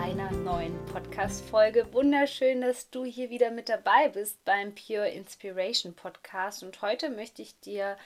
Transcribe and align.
einer 0.00 0.30
neuen 0.30 0.82
Podcast-Folge. 0.86 1.92
Wunderschön, 1.92 2.62
dass 2.62 2.88
du 2.88 3.04
hier 3.04 3.28
wieder 3.28 3.50
mit 3.50 3.68
dabei 3.68 4.08
bist 4.08 4.42
beim 4.46 4.74
Pure 4.74 5.10
Inspiration 5.10 5.92
Podcast. 5.92 6.62
Und 6.62 6.80
heute 6.80 7.10
möchte 7.10 7.42
ich 7.42 7.60
dir 7.60 7.98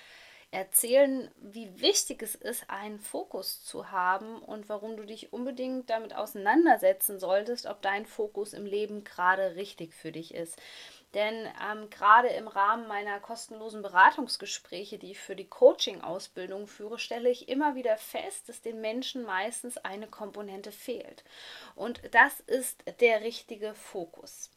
erzählen, 0.51 1.31
wie 1.41 1.81
wichtig 1.81 2.21
es 2.21 2.35
ist, 2.35 2.69
einen 2.69 2.99
Fokus 2.99 3.63
zu 3.63 3.93
haben 3.93 4.39
und 4.41 4.69
warum 4.69 4.97
du 4.97 5.05
dich 5.05 5.33
unbedingt 5.33 5.89
damit 5.89 6.17
auseinandersetzen 6.17 7.21
solltest, 7.21 7.67
ob 7.67 7.81
dein 7.81 8.07
Fokus 8.07 8.55
im 8.55 8.67
Leben 8.67 9.05
gerade 9.05 9.55
richtig 9.55 9.95
für 9.95 10.11
dich 10.11 10.35
ist. 10.35 10.61
Denn 11.15 11.49
ähm, 11.63 11.89
gerade 11.91 12.29
im 12.29 12.49
Rahmen 12.49 12.89
meiner 12.89 13.21
kostenlosen 13.21 13.83
Beratungsgespräche, 13.83 14.99
die 14.99 15.13
ich 15.13 15.21
für 15.21 15.37
die 15.37 15.49
Coaching-Ausbildung 15.49 16.67
führe, 16.67 16.99
stelle 16.99 17.31
ich 17.31 17.49
immer 17.49 17.77
wieder 17.77 17.97
fest, 17.97 18.49
dass 18.49 18.63
den 18.63 18.81
Menschen 18.81 19.25
meistens 19.25 19.79
eine 19.79 20.09
Komponente 20.09 20.73
fehlt. 20.73 21.23
Und 21.77 22.01
das 22.13 22.41
ist 22.41 22.83
der 23.01 23.23
richtige 23.23 23.75
Fokus. 23.75 24.51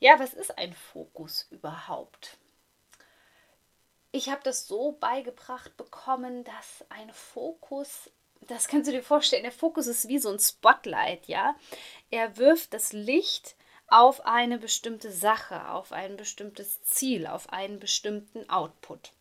Ja, 0.00 0.18
was 0.18 0.32
ist 0.32 0.56
ein 0.56 0.72
Fokus 0.72 1.46
überhaupt? 1.50 2.38
Ich 4.10 4.30
habe 4.30 4.40
das 4.42 4.66
so 4.66 4.92
beigebracht 4.92 5.76
bekommen, 5.76 6.44
dass 6.44 6.86
ein 6.88 7.12
Fokus 7.12 8.10
das 8.46 8.68
kannst 8.68 8.88
du 8.88 8.92
dir 8.92 9.02
vorstellen, 9.02 9.42
der 9.42 9.52
Fokus 9.52 9.86
ist 9.86 10.08
wie 10.08 10.18
so 10.18 10.30
ein 10.30 10.38
Spotlight, 10.38 11.26
ja. 11.26 11.56
Er 12.10 12.36
wirft 12.36 12.72
das 12.72 12.92
Licht 12.92 13.56
auf 13.88 14.26
eine 14.26 14.58
bestimmte 14.58 15.10
Sache, 15.10 15.70
auf 15.70 15.92
ein 15.92 16.16
bestimmtes 16.16 16.82
Ziel, 16.82 17.26
auf 17.26 17.52
einen 17.52 17.80
bestimmten 17.80 18.48
Output. 18.48 19.12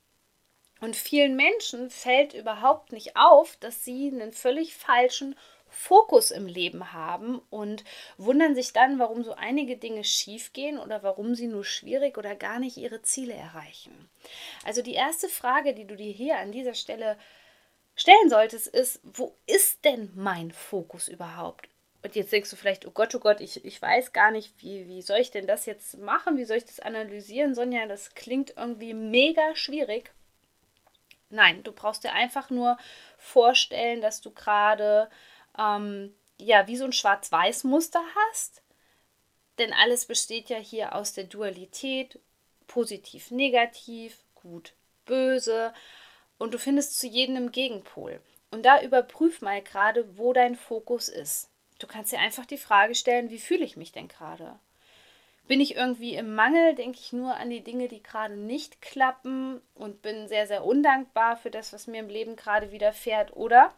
Und 0.80 0.96
vielen 0.96 1.36
Menschen 1.36 1.90
fällt 1.90 2.34
überhaupt 2.34 2.92
nicht 2.92 3.16
auf, 3.16 3.56
dass 3.58 3.84
sie 3.84 4.12
einen 4.12 4.32
völlig 4.32 4.76
falschen 4.76 5.36
Fokus 5.70 6.32
im 6.32 6.48
Leben 6.48 6.94
haben 6.94 7.42
und 7.50 7.84
wundern 8.18 8.56
sich 8.56 8.74
dann, 8.74 9.00
warum 9.00 9.24
so 9.24 9.34
einige 9.34 9.78
Dinge 9.78 10.04
schiefgehen 10.04 10.78
oder 10.80 11.04
warum 11.04 11.36
sie 11.36 11.48
nur 11.48 11.66
schwierig 11.66 12.18
oder 12.18 12.36
gar 12.36 12.59
nicht 12.59 12.78
ihre 12.78 13.02
Ziele 13.02 13.34
erreichen. 13.34 14.09
Also 14.64 14.81
die 14.81 14.94
erste 14.94 15.30
Frage, 15.30 15.74
die 15.74 15.86
du 15.86 15.96
dir 15.96 16.12
hier 16.12 16.38
an 16.38 16.52
dieser 16.52 16.74
Stelle 16.74 17.18
stellen 17.96 18.30
solltest, 18.30 18.68
ist, 18.68 19.02
wo 19.04 19.36
ist 19.46 19.84
denn 19.84 20.12
mein 20.16 20.52
Fokus 20.52 21.08
überhaupt? 21.08 21.68
Und 22.03 22.16
jetzt 22.16 22.31
denkst 22.31 22.50
du 22.50 22.56
vielleicht, 22.56 22.86
oh 22.86 22.92
Gott, 22.92 23.14
oh 23.16 23.20
Gott, 23.20 23.42
ich, 23.42 23.66
ich 23.66 23.81
weiß 23.81 24.14
gar 24.14 24.31
nicht, 24.31 24.53
wie, 24.62 24.88
wie 24.88 25.02
soll 25.02 25.17
ich 25.17 25.31
denn 25.31 25.48
das 25.48 25.66
jetzt 25.66 25.98
machen? 25.98 26.38
Wie 26.38 26.45
soll 26.45 26.58
ich 26.58 26.66
das 26.66 26.80
analysieren? 26.80 27.56
Sonja, 27.56 27.86
das 27.88 28.14
klingt 28.14 28.53
irgendwie 28.56 28.94
mega 28.94 29.56
schwierig. 29.56 30.12
Nein, 31.30 31.64
du 31.64 31.72
brauchst 31.72 32.03
dir 32.03 32.14
einfach 32.14 32.50
nur 32.50 32.78
vorstellen, 33.18 34.00
dass 34.00 34.22
du 34.22 34.31
gerade 34.31 35.09
ähm, 35.58 36.14
ja 36.38 36.68
wie 36.68 36.78
so 36.78 36.86
ein 36.86 36.94
Schwarz-Weiß-Muster 36.94 38.02
hast. 38.16 38.62
Denn 39.58 39.73
alles 39.73 40.06
besteht 40.06 40.50
ja 40.50 40.58
hier 40.58 40.95
aus 40.95 41.14
der 41.14 41.23
Dualität, 41.23 42.19
positiv, 42.68 43.31
negativ, 43.31 44.19
gut, 44.35 44.74
böse. 45.06 45.74
Und 46.38 46.53
du 46.53 46.59
findest 46.59 47.00
zu 47.00 47.08
jedem 47.08 47.35
einen 47.35 47.52
Gegenpol. 47.52 48.22
Und 48.52 48.64
da 48.66 48.81
überprüf 48.81 49.41
mal 49.41 49.62
gerade, 49.62 50.18
wo 50.18 50.31
dein 50.31 50.56
Fokus 50.56 51.09
ist. 51.09 51.50
Du 51.80 51.88
kannst 51.88 52.12
dir 52.12 52.20
einfach 52.20 52.46
die 52.46 52.58
Frage 52.58 52.96
stellen, 52.96 53.30
wie 53.30 53.40
fühle 53.40 53.64
ich 53.64 53.78
mich 53.78 53.92
denn 53.92 54.08
gerade? 54.08 54.60
Bin 55.48 55.62
ich 55.62 55.76
irgendwie 55.76 56.16
im 56.16 56.36
Mangel? 56.36 56.76
Denke 56.76 57.00
ich 57.00 57.14
nur 57.14 57.36
an 57.36 57.50
die 57.50 57.64
Dinge, 57.64 57.88
die 57.88 58.04
gerade 58.04 58.36
nicht 58.36 58.82
klappen 58.82 59.62
und 59.76 60.02
bin 60.02 60.28
sehr, 60.28 60.46
sehr 60.46 60.66
undankbar 60.66 61.38
für 61.38 61.52
das, 61.52 61.72
was 61.72 61.88
mir 61.88 62.00
im 62.00 62.10
Leben 62.10 62.36
gerade 62.36 62.72
widerfährt? 62.72 63.36
Oder 63.36 63.74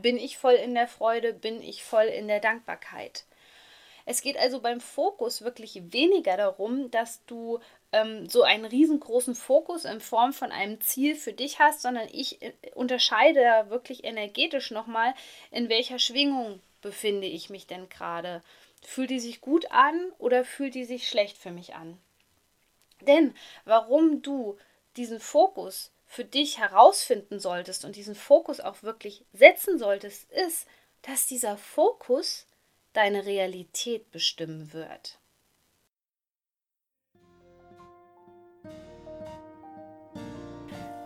bin 0.00 0.16
ich 0.16 0.38
voll 0.38 0.54
in 0.54 0.74
der 0.74 0.86
Freude? 0.86 1.32
Bin 1.32 1.60
ich 1.60 1.82
voll 1.82 2.04
in 2.04 2.28
der 2.28 2.40
Dankbarkeit? 2.40 3.24
Es 4.04 4.22
geht 4.22 4.36
also 4.36 4.60
beim 4.60 4.80
Fokus 4.80 5.42
wirklich 5.42 5.92
weniger 5.92 6.36
darum, 6.36 6.92
dass 6.92 7.24
du 7.26 7.58
ähm, 7.92 8.28
so 8.28 8.42
einen 8.42 8.64
riesengroßen 8.64 9.34
Fokus 9.34 9.84
in 9.84 10.00
Form 10.00 10.32
von 10.32 10.52
einem 10.52 10.80
Ziel 10.80 11.14
für 11.14 11.32
dich 11.32 11.58
hast, 11.58 11.82
sondern 11.82 12.08
ich 12.12 12.42
äh, 12.42 12.52
unterscheide 12.74 13.42
da 13.42 13.70
wirklich 13.70 14.04
energetisch 14.04 14.70
nochmal, 14.70 15.14
in 15.50 15.68
welcher 15.68 15.98
Schwingung 15.98 16.60
befinde 16.82 17.26
ich 17.26 17.50
mich 17.50 17.66
denn 17.66 17.88
gerade? 17.88 18.42
Fühlt 18.82 19.10
die 19.10 19.20
sich 19.20 19.40
gut 19.40 19.70
an 19.70 20.12
oder 20.18 20.44
fühlt 20.44 20.74
die 20.74 20.84
sich 20.84 21.08
schlecht 21.08 21.38
für 21.38 21.50
mich 21.50 21.74
an? 21.74 21.98
Denn 23.00 23.34
warum 23.64 24.22
du 24.22 24.58
diesen 24.96 25.20
Fokus 25.20 25.90
für 26.06 26.24
dich 26.24 26.58
herausfinden 26.58 27.40
solltest 27.40 27.84
und 27.84 27.96
diesen 27.96 28.14
Fokus 28.14 28.60
auch 28.60 28.82
wirklich 28.82 29.24
setzen 29.32 29.78
solltest, 29.78 30.30
ist, 30.30 30.66
dass 31.02 31.26
dieser 31.26 31.56
Fokus 31.56 32.46
deine 32.92 33.26
Realität 33.26 34.10
bestimmen 34.10 34.72
wird. 34.72 35.18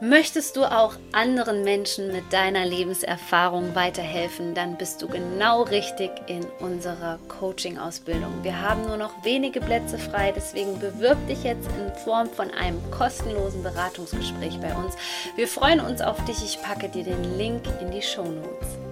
Möchtest 0.03 0.57
du 0.57 0.65
auch 0.65 0.95
anderen 1.13 1.63
Menschen 1.63 2.11
mit 2.11 2.33
deiner 2.33 2.65
Lebenserfahrung 2.65 3.75
weiterhelfen, 3.75 4.55
dann 4.55 4.79
bist 4.79 5.03
du 5.03 5.09
genau 5.09 5.65
richtig 5.65 6.11
in 6.27 6.43
unserer 6.59 7.19
Coaching-Ausbildung. 7.29 8.33
Wir 8.43 8.63
haben 8.63 8.87
nur 8.87 8.97
noch 8.97 9.25
wenige 9.25 9.61
Plätze 9.61 9.99
frei, 9.99 10.33
deswegen 10.35 10.79
bewirb 10.79 11.19
dich 11.29 11.45
jetzt 11.45 11.69
in 11.79 11.95
Form 12.03 12.31
von 12.31 12.51
einem 12.51 12.81
kostenlosen 12.91 13.63
Beratungsgespräch 13.63 14.59
bei 14.61 14.75
uns. 14.75 14.95
Wir 15.37 15.47
freuen 15.47 15.81
uns 15.81 16.01
auf 16.01 16.25
dich. 16.25 16.43
Ich 16.43 16.63
packe 16.63 16.89
dir 16.89 17.05
den 17.05 17.37
Link 17.37 17.63
in 17.83 17.91
die 17.91 18.01
Show 18.01 18.25
Notes. 18.25 18.90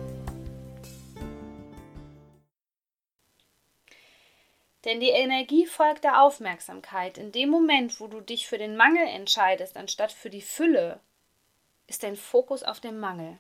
Denn 4.85 5.01
die 5.01 5.11
Energie 5.11 5.67
folgt 5.67 6.05
der 6.05 6.23
Aufmerksamkeit. 6.23 7.19
In 7.19 7.33
dem 7.33 7.49
Moment, 7.49 8.01
wo 8.01 8.07
du 8.07 8.21
dich 8.21 8.47
für 8.47 8.59
den 8.59 8.77
Mangel 8.77 9.07
entscheidest, 9.07 9.77
anstatt 9.77 10.13
für 10.13 10.31
die 10.31 10.43
Fülle, 10.43 11.01
ist 11.89 12.05
dein 12.05 12.17
Fokus 12.17 12.63
auf 12.63 12.81
dem 12.81 13.01
Mangel. 13.01 13.39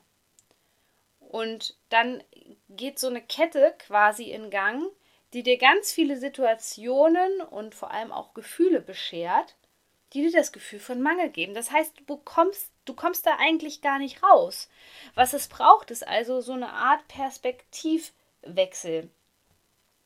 Und 1.21 1.77
dann 1.91 2.25
geht 2.69 2.99
so 2.99 3.07
eine 3.07 3.23
Kette 3.23 3.75
quasi 3.79 4.31
in 4.31 4.51
Gang, 4.51 4.91
die 5.35 5.43
dir 5.43 5.59
ganz 5.59 5.93
viele 5.93 6.17
Situationen 6.17 7.43
und 7.43 7.75
vor 7.75 7.91
allem 7.91 8.13
auch 8.13 8.35
Gefühle 8.35 8.81
beschert, 8.81 9.55
die 10.15 10.23
dir 10.23 10.33
das 10.33 10.53
Gefühl 10.53 10.81
von 10.81 11.03
Mangel 11.03 11.29
geben. 11.29 11.55
Das 11.55 11.71
heißt, 11.71 11.93
du 12.07 12.17
kommst, 12.17 12.73
du 12.87 12.95
kommst 12.95 13.27
da 13.27 13.37
eigentlich 13.39 13.83
gar 13.83 13.99
nicht 13.99 14.23
raus. 14.23 14.71
Was 15.15 15.35
es 15.35 15.49
braucht, 15.49 15.91
ist 15.91 16.07
also 16.07 16.41
so 16.41 16.55
eine 16.55 16.73
Art 16.73 17.07
Perspektivwechsel. 17.09 19.11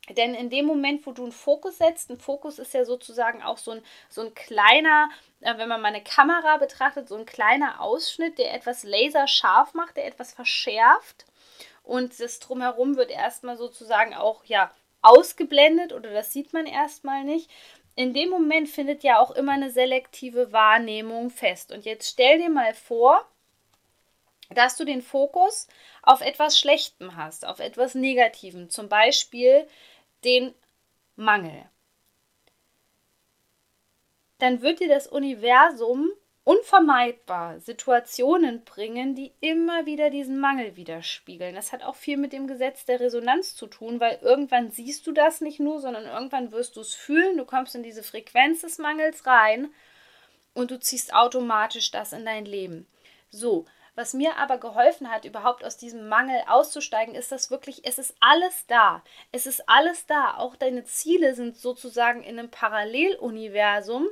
Denn 0.08 0.34
in 0.34 0.50
dem 0.50 0.66
Moment, 0.66 1.06
wo 1.06 1.12
du 1.12 1.22
einen 1.22 1.32
Fokus 1.32 1.78
setzt, 1.78 2.10
ein 2.10 2.18
Fokus 2.18 2.58
ist 2.58 2.74
ja 2.74 2.84
sozusagen 2.84 3.42
auch 3.42 3.58
so 3.58 3.70
ein, 3.70 3.82
so 4.08 4.22
ein 4.22 4.34
kleiner, 4.34 5.10
äh, 5.40 5.56
wenn 5.58 5.68
man 5.68 5.80
meine 5.80 6.02
Kamera 6.02 6.56
betrachtet, 6.56 7.08
so 7.08 7.16
ein 7.16 7.26
kleiner 7.26 7.80
Ausschnitt, 7.80 8.38
der 8.38 8.52
etwas 8.52 8.82
laserscharf 8.82 9.74
macht, 9.74 9.96
der 9.96 10.06
etwas 10.06 10.32
verschärft. 10.32 11.24
Und 11.84 12.18
das 12.18 12.40
drumherum 12.40 12.96
wird 12.96 13.10
erstmal 13.10 13.56
sozusagen 13.56 14.14
auch 14.14 14.44
ja 14.44 14.72
ausgeblendet 15.02 15.92
oder 15.92 16.10
das 16.12 16.32
sieht 16.32 16.52
man 16.52 16.66
erstmal 16.66 17.24
nicht. 17.24 17.50
In 17.94 18.14
dem 18.14 18.30
Moment 18.30 18.68
findet 18.68 19.02
ja 19.02 19.18
auch 19.18 19.32
immer 19.32 19.52
eine 19.52 19.70
selektive 19.70 20.52
Wahrnehmung 20.52 21.30
fest. 21.30 21.72
Und 21.72 21.84
jetzt 21.84 22.08
stell 22.08 22.38
dir 22.38 22.48
mal 22.48 22.74
vor, 22.74 23.26
dass 24.54 24.76
du 24.76 24.84
den 24.84 25.02
Fokus 25.02 25.68
auf 26.02 26.20
etwas 26.20 26.58
Schlechtem 26.58 27.16
hast, 27.16 27.46
auf 27.46 27.60
etwas 27.60 27.94
Negativem. 27.94 28.70
Zum 28.70 28.88
Beispiel 28.88 29.66
den 30.24 30.54
Mangel. 31.16 31.64
Dann 34.38 34.62
wird 34.62 34.80
dir 34.80 34.88
das 34.88 35.06
Universum 35.06 36.10
unvermeidbar 36.44 37.60
Situationen 37.60 38.64
bringen, 38.64 39.14
die 39.14 39.32
immer 39.40 39.86
wieder 39.86 40.10
diesen 40.10 40.40
Mangel 40.40 40.74
widerspiegeln. 40.74 41.54
Das 41.54 41.72
hat 41.72 41.84
auch 41.84 41.94
viel 41.94 42.16
mit 42.16 42.32
dem 42.32 42.48
Gesetz 42.48 42.84
der 42.84 42.98
Resonanz 42.98 43.54
zu 43.54 43.68
tun, 43.68 44.00
weil 44.00 44.18
irgendwann 44.22 44.72
siehst 44.72 45.06
du 45.06 45.12
das 45.12 45.40
nicht 45.40 45.60
nur, 45.60 45.80
sondern 45.80 46.04
irgendwann 46.06 46.50
wirst 46.50 46.76
du 46.76 46.80
es 46.80 46.94
fühlen, 46.94 47.36
du 47.36 47.44
kommst 47.44 47.76
in 47.76 47.84
diese 47.84 48.02
Frequenz 48.02 48.62
des 48.62 48.78
Mangels 48.78 49.24
rein 49.26 49.72
und 50.54 50.72
du 50.72 50.80
ziehst 50.80 51.14
automatisch 51.14 51.92
das 51.92 52.12
in 52.12 52.24
dein 52.24 52.44
Leben. 52.44 52.88
So, 53.30 53.66
Was 53.94 54.14
mir 54.14 54.36
aber 54.36 54.58
geholfen 54.58 55.10
hat, 55.10 55.24
überhaupt 55.24 55.64
aus 55.64 55.76
diesem 55.76 56.08
Mangel 56.08 56.42
auszusteigen, 56.46 57.14
ist 57.14 57.30
das 57.30 57.50
wirklich, 57.50 57.84
es 57.84 57.98
ist 57.98 58.14
alles 58.20 58.66
da. 58.66 59.02
Es 59.32 59.46
ist 59.46 59.68
alles 59.68 60.06
da. 60.06 60.38
Auch 60.38 60.56
deine 60.56 60.84
Ziele 60.84 61.34
sind 61.34 61.56
sozusagen 61.58 62.22
in 62.22 62.38
einem 62.38 62.50
Paralleluniversum 62.50 64.06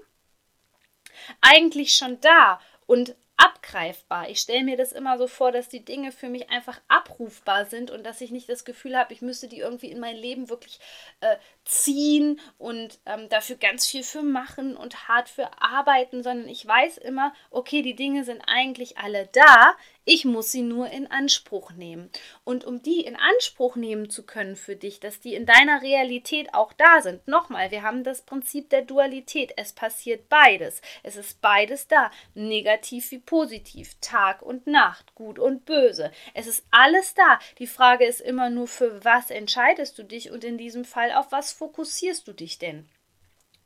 eigentlich 1.41 1.95
schon 1.95 2.21
da. 2.21 2.61
Und 2.87 3.15
abgreifbar. 3.41 4.29
Ich 4.29 4.41
stelle 4.41 4.65
mir 4.65 4.77
das 4.77 4.93
immer 4.93 5.17
so 5.17 5.27
vor, 5.27 5.51
dass 5.51 5.69
die 5.69 5.85
Dinge 5.85 6.13
für 6.13 6.29
mich 6.29 6.51
einfach 6.51 6.79
abrufbar 6.89 7.65
sind 7.65 7.91
und 7.91 8.05
dass 8.05 8.21
ich 8.21 8.31
nicht 8.31 8.51
das 8.51 8.67
Gefühl 8.67 8.99
habe, 8.99 9.15
ich 9.15 9.23
müsste 9.23 9.49
die 9.49 9.59
irgendwie 9.59 9.91
in 9.91 9.99
mein 9.99 10.17
Leben 10.17 10.51
wirklich 10.51 10.79
äh, 11.21 11.37
ziehen 11.71 12.41
und 12.59 12.99
ähm, 13.07 13.29
dafür 13.29 13.55
ganz 13.55 13.87
viel 13.87 14.03
für 14.03 14.23
machen 14.23 14.77
und 14.77 15.07
hart 15.09 15.29
für 15.29 15.49
arbeiten, 15.63 16.25
sondern 16.25 16.49
ich 16.49 16.67
weiß 16.67 16.99
immer, 16.99 17.33
okay, 17.51 17.83
die 17.83 17.95
Dinge 17.95 18.25
sind 18.25 18.43
eigentlich 18.47 18.99
alle 18.99 19.29
da. 19.33 19.77
Ich 20.05 20.25
muss 20.25 20.51
sie 20.51 20.63
nur 20.63 20.91
in 20.91 21.09
Anspruch 21.09 21.71
nehmen. 21.73 22.11
Und 22.43 22.65
um 22.65 22.83
die 22.83 23.03
in 23.03 23.15
Anspruch 23.15 23.77
nehmen 23.77 24.11
zu 24.11 24.27
können 24.27 24.57
für 24.57 24.75
dich, 24.75 24.99
dass 24.99 25.21
die 25.21 25.35
in 25.35 25.47
deiner 25.47 25.83
Realität 25.83 26.55
auch 26.55 26.73
da 26.73 27.01
sind. 27.03 27.29
Nochmal, 27.29 27.71
wir 27.71 27.83
haben 27.83 28.03
das 28.03 28.23
Prinzip 28.23 28.71
der 28.71 28.83
Dualität. 28.83 29.53
Es 29.57 29.73
passiert 29.73 30.29
beides. 30.29 30.83
Es 31.05 31.15
ist 31.15 31.41
beides 31.41 31.87
da. 31.87 32.11
Negativ 32.35 33.13
wie 33.13 33.19
positiv. 33.19 33.95
Tag 34.01 34.43
und 34.43 34.67
Nacht. 34.67 35.15
Gut 35.15 35.39
und 35.39 35.67
böse. 35.67 36.11
Es 36.35 36.49
ist 36.49 36.65
alles 36.73 37.15
da. 37.15 37.39
Die 37.59 37.69
Frage 37.69 38.07
ist 38.07 38.21
immer 38.21 38.51
nur, 38.51 38.67
für 38.67 39.05
was 39.05 39.31
entscheidest 39.31 39.97
du 39.99 40.03
dich 40.03 40.33
und 40.33 40.43
in 40.43 40.59
diesem 40.59 40.85
Fall 40.85 41.13
auf 41.13 41.31
was 41.31 41.60
fokussierst 41.61 42.27
du 42.27 42.33
dich 42.33 42.59
denn? 42.59 42.89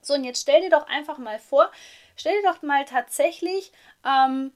So, 0.02 0.14
und 0.14 0.24
jetzt 0.24 0.42
stell 0.42 0.60
dir 0.60 0.70
doch 0.70 0.86
einfach 0.88 1.16
mal 1.16 1.38
vor, 1.38 1.70
stell 2.16 2.42
dir 2.42 2.50
doch 2.50 2.60
mal 2.62 2.84
tatsächlich 2.84 3.70
ähm, 4.04 4.52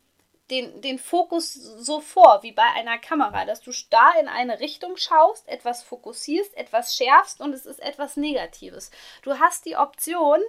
den, 0.51 0.81
den 0.81 0.99
Fokus 0.99 1.55
so 1.55 2.01
vor, 2.01 2.43
wie 2.43 2.51
bei 2.51 2.65
einer 2.75 2.99
Kamera, 2.99 3.45
dass 3.45 3.61
du 3.61 3.71
starr 3.71 4.19
in 4.21 4.27
eine 4.27 4.59
Richtung 4.59 4.97
schaust, 4.97 5.47
etwas 5.47 5.85
fokussierst, 5.85 6.57
etwas 6.57 6.97
schärfst 6.97 7.41
und 7.41 7.53
es 7.53 7.65
ist 7.65 7.79
etwas 7.79 8.17
Negatives. 8.17 8.91
Du 9.23 9.39
hast 9.39 9.65
die 9.67 9.77
Option, 9.77 10.41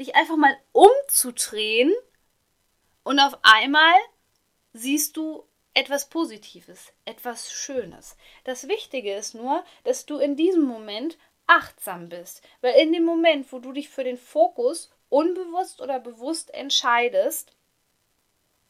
dich 0.00 0.16
einfach 0.16 0.36
mal 0.36 0.56
umzudrehen 0.72 1.92
und 3.04 3.20
auf 3.20 3.38
einmal 3.42 3.94
siehst 4.72 5.16
du 5.16 5.46
etwas 5.74 6.08
Positives, 6.08 6.92
etwas 7.04 7.52
Schönes. 7.52 8.16
Das 8.44 8.66
Wichtige 8.66 9.14
ist 9.14 9.34
nur, 9.34 9.64
dass 9.84 10.06
du 10.06 10.18
in 10.18 10.34
diesem 10.34 10.64
Moment 10.64 11.16
achtsam 11.46 12.08
bist, 12.08 12.42
weil 12.60 12.74
in 12.74 12.92
dem 12.92 13.04
Moment, 13.04 13.52
wo 13.52 13.58
du 13.58 13.72
dich 13.72 13.88
für 13.88 14.04
den 14.04 14.18
Fokus 14.18 14.90
unbewusst 15.08 15.80
oder 15.80 16.00
bewusst 16.00 16.52
entscheidest, 16.54 17.52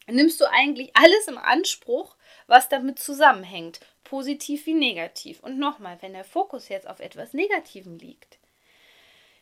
nimmst 0.06 0.40
du 0.40 0.50
eigentlich 0.50 0.90
alles 0.94 1.28
im 1.28 1.38
Anspruch, 1.38 2.16
was 2.46 2.68
damit 2.68 2.98
zusammenhängt, 2.98 3.80
positiv 4.04 4.66
wie 4.66 4.74
negativ. 4.74 5.40
Und 5.40 5.58
nochmal, 5.58 5.98
wenn 6.00 6.12
der 6.12 6.24
Fokus 6.24 6.68
jetzt 6.68 6.88
auf 6.88 7.00
etwas 7.00 7.32
Negativem 7.32 7.98
liegt, 7.98 8.38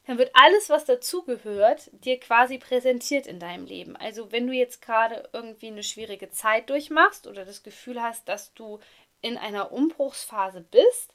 dann 0.07 0.19
wird 0.19 0.31
alles, 0.35 0.69
was 0.69 0.85
dazugehört, 0.85 1.91
dir 1.93 2.19
quasi 2.19 2.59
präsentiert 2.59 3.27
in 3.27 3.39
deinem 3.39 3.67
Leben. 3.67 3.97
Also 3.97 4.33
wenn 4.33 4.47
du 4.47 4.53
jetzt 4.53 4.83
gerade 4.83 5.29
irgendwie 5.33 5.69
eine 5.69 5.83
schwierige 5.83 6.31
Zeit 6.31 6.69
durchmachst 6.69 7.27
oder 7.27 7.45
das 7.45 7.63
Gefühl 7.63 8.03
hast, 8.03 8.29
dass 8.29 8.53
du 8.55 8.81
in 9.23 9.37
einer 9.37 9.73
Umbruchsphase 9.73 10.63
bist, 10.63 11.15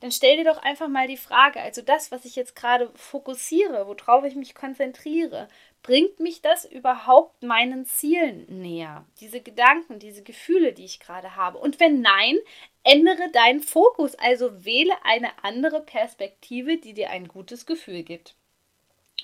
dann 0.00 0.12
stell 0.12 0.36
dir 0.36 0.44
doch 0.44 0.58
einfach 0.58 0.88
mal 0.88 1.08
die 1.08 1.16
Frage, 1.16 1.60
also 1.60 1.80
das, 1.80 2.10
was 2.10 2.24
ich 2.26 2.36
jetzt 2.36 2.54
gerade 2.54 2.90
fokussiere, 2.94 3.86
worauf 3.86 4.24
ich 4.24 4.34
mich 4.34 4.54
konzentriere, 4.54 5.48
bringt 5.82 6.20
mich 6.20 6.42
das 6.42 6.66
überhaupt 6.66 7.42
meinen 7.42 7.86
Zielen 7.86 8.44
näher? 8.60 9.06
Diese 9.20 9.40
Gedanken, 9.40 9.98
diese 9.98 10.22
Gefühle, 10.22 10.74
die 10.74 10.84
ich 10.84 11.00
gerade 11.00 11.34
habe. 11.34 11.58
Und 11.58 11.80
wenn 11.80 12.02
nein, 12.02 12.36
ändere 12.82 13.30
deinen 13.32 13.60
Fokus, 13.60 14.14
also 14.16 14.64
wähle 14.64 14.94
eine 15.04 15.30
andere 15.42 15.80
Perspektive, 15.80 16.76
die 16.76 16.92
dir 16.92 17.10
ein 17.10 17.26
gutes 17.26 17.64
Gefühl 17.64 18.02
gibt. 18.02 18.34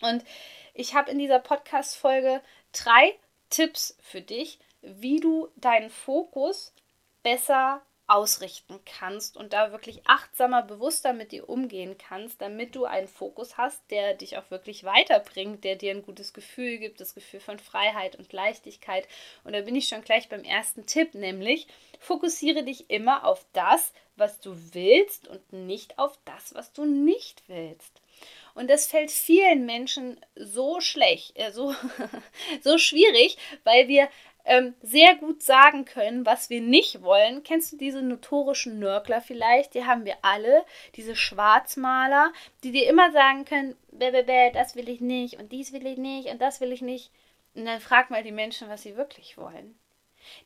Und 0.00 0.24
ich 0.72 0.94
habe 0.94 1.10
in 1.10 1.18
dieser 1.18 1.38
Podcast-Folge 1.38 2.40
drei 2.72 3.14
Tipps 3.50 3.98
für 4.00 4.22
dich, 4.22 4.58
wie 4.80 5.20
du 5.20 5.48
deinen 5.56 5.90
Fokus 5.90 6.72
besser 7.22 7.82
ausrichten 8.06 8.80
kannst 8.84 9.36
und 9.36 9.52
da 9.52 9.72
wirklich 9.72 10.06
achtsamer, 10.06 10.62
bewusster 10.62 11.12
mit 11.12 11.32
dir 11.32 11.48
umgehen 11.48 11.96
kannst, 11.96 12.42
damit 12.42 12.74
du 12.74 12.84
einen 12.84 13.08
Fokus 13.08 13.56
hast, 13.56 13.80
der 13.90 14.14
dich 14.14 14.36
auch 14.36 14.50
wirklich 14.50 14.84
weiterbringt, 14.84 15.64
der 15.64 15.76
dir 15.76 15.92
ein 15.92 16.02
gutes 16.02 16.32
Gefühl 16.32 16.78
gibt, 16.78 17.00
das 17.00 17.14
Gefühl 17.14 17.40
von 17.40 17.58
Freiheit 17.58 18.16
und 18.16 18.32
Leichtigkeit. 18.32 19.06
Und 19.44 19.52
da 19.54 19.60
bin 19.62 19.76
ich 19.76 19.88
schon 19.88 20.02
gleich 20.02 20.28
beim 20.28 20.44
ersten 20.44 20.84
Tipp, 20.86 21.14
nämlich 21.14 21.66
fokussiere 22.00 22.64
dich 22.64 22.90
immer 22.90 23.24
auf 23.24 23.46
das, 23.52 23.92
was 24.16 24.40
du 24.40 24.54
willst 24.72 25.28
und 25.28 25.52
nicht 25.52 25.98
auf 25.98 26.18
das, 26.24 26.54
was 26.54 26.72
du 26.72 26.84
nicht 26.84 27.44
willst. 27.46 28.02
Und 28.54 28.68
das 28.68 28.86
fällt 28.86 29.10
vielen 29.10 29.64
Menschen 29.64 30.20
so 30.34 30.80
schlecht, 30.80 31.38
äh, 31.38 31.52
so, 31.52 31.74
so 32.62 32.76
schwierig, 32.78 33.38
weil 33.64 33.88
wir 33.88 34.08
ähm, 34.44 34.74
sehr 34.82 35.14
gut 35.16 35.42
sagen 35.42 35.84
können, 35.84 36.26
was 36.26 36.50
wir 36.50 36.60
nicht 36.60 37.02
wollen. 37.02 37.42
Kennst 37.42 37.72
du 37.72 37.76
diese 37.76 38.02
notorischen 38.02 38.78
Nörgler 38.78 39.20
vielleicht? 39.20 39.74
Die 39.74 39.84
haben 39.84 40.04
wir 40.04 40.16
alle, 40.22 40.64
diese 40.96 41.14
Schwarzmaler, 41.14 42.32
die 42.64 42.72
dir 42.72 42.88
immer 42.88 43.12
sagen 43.12 43.44
können, 43.44 43.76
bäh, 43.92 44.10
bäh, 44.10 44.22
bäh, 44.22 44.50
das 44.50 44.74
will 44.74 44.88
ich 44.88 45.00
nicht 45.00 45.38
und 45.38 45.52
dies 45.52 45.72
will 45.72 45.86
ich 45.86 45.98
nicht 45.98 46.28
und 46.28 46.40
das 46.40 46.60
will 46.60 46.72
ich 46.72 46.82
nicht. 46.82 47.10
Und 47.54 47.66
dann 47.66 47.80
frag 47.80 48.10
mal 48.10 48.22
die 48.22 48.32
Menschen, 48.32 48.68
was 48.68 48.82
sie 48.82 48.96
wirklich 48.96 49.36
wollen. 49.36 49.78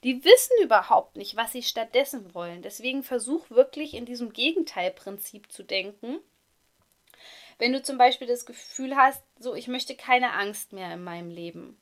Die 0.05 0.25
wissen 0.25 0.63
überhaupt 0.63 1.17
nicht, 1.17 1.37
was 1.37 1.53
sie 1.53 1.63
stattdessen 1.63 2.35
wollen. 2.35 2.63
Deswegen 2.63 3.03
versuch 3.03 3.51
wirklich 3.51 3.95
in 3.95 4.07
diesem 4.07 4.33
Gegenteilprinzip 4.33 5.53
zu 5.53 5.63
denken. 5.63 6.19
Wenn 7.59 7.73
du 7.73 7.83
zum 7.83 7.97
Beispiel 7.97 8.27
das 8.27 8.47
Gefühl 8.47 8.97
hast, 8.97 9.23
so 9.39 9.55
ich 9.55 9.69
möchte 9.69 9.95
keine 9.95 10.33
Angst 10.33 10.73
mehr 10.73 10.93
in 10.93 11.05
meinem 11.05 11.31
Leben, 11.31 11.79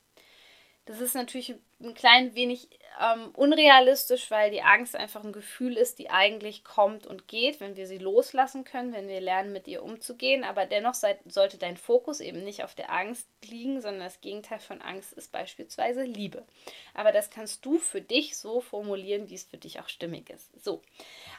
das 0.86 1.00
ist 1.00 1.14
natürlich 1.14 1.54
ein 1.80 1.94
klein 1.94 2.34
wenig 2.34 2.68
ähm, 3.00 3.30
unrealistisch, 3.34 4.30
weil 4.30 4.50
die 4.50 4.62
Angst 4.62 4.94
einfach 4.94 5.24
ein 5.24 5.32
Gefühl 5.32 5.76
ist, 5.76 5.98
die 5.98 6.10
eigentlich 6.10 6.62
kommt 6.62 7.06
und 7.06 7.26
geht, 7.26 7.60
wenn 7.60 7.76
wir 7.76 7.86
sie 7.86 7.98
loslassen 7.98 8.64
können, 8.64 8.92
wenn 8.92 9.08
wir 9.08 9.20
lernen, 9.20 9.52
mit 9.52 9.66
ihr 9.66 9.82
umzugehen. 9.82 10.44
Aber 10.44 10.66
dennoch 10.66 10.94
sei, 10.94 11.18
sollte 11.26 11.58
dein 11.58 11.76
Fokus 11.76 12.20
eben 12.20 12.44
nicht 12.44 12.62
auf 12.62 12.74
der 12.74 12.92
Angst 12.92 13.28
liegen, 13.44 13.80
sondern 13.80 14.04
das 14.04 14.20
Gegenteil 14.20 14.60
von 14.60 14.80
Angst 14.80 15.12
ist 15.12 15.32
beispielsweise 15.32 16.04
Liebe. 16.04 16.44
Aber 16.94 17.10
das 17.10 17.30
kannst 17.30 17.64
du 17.66 17.78
für 17.78 18.00
dich 18.00 18.36
so 18.36 18.60
formulieren, 18.60 19.28
wie 19.28 19.34
es 19.34 19.44
für 19.44 19.58
dich 19.58 19.80
auch 19.80 19.88
stimmig 19.88 20.30
ist. 20.30 20.50
So. 20.62 20.80